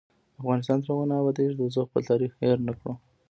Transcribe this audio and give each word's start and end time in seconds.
افغانستان 0.41 0.77
تر 0.81 0.89
هغو 0.91 1.03
نه 1.09 1.15
ابادیږي، 1.21 1.55
ترڅو 1.59 1.81
خپل 1.87 2.01
تاریخ 2.11 2.31
هیر 2.43 2.57
نکړو. 2.67 2.93